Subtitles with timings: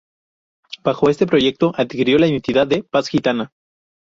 [0.83, 3.51] Bajo este proyecto adquirió la identidad de "Paz Gitana".